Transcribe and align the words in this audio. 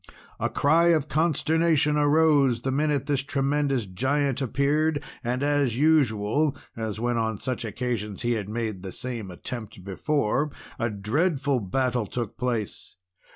A 0.39 0.49
cry 0.49 0.85
of 0.87 1.07
consternation 1.07 1.95
arose 1.95 2.63
the 2.63 2.71
minute 2.71 3.05
this 3.05 3.21
tremendous 3.21 3.85
Giant 3.85 4.41
appeared. 4.41 5.03
And 5.23 5.43
as 5.43 5.77
usual, 5.77 6.57
as 6.75 6.99
when 6.99 7.17
on 7.17 7.39
such 7.39 7.63
occasions 7.63 8.23
he 8.23 8.31
had 8.31 8.49
made 8.49 8.81
the 8.81 8.91
same 8.91 9.29
attempt 9.29 9.83
before, 9.83 10.49
a 10.79 10.89
dreadful 10.89 11.59
battle 11.59 12.07
took 12.07 12.35
place. 12.35 12.95